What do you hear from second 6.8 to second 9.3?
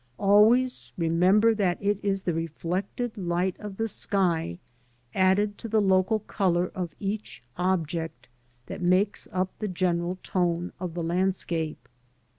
each object that makes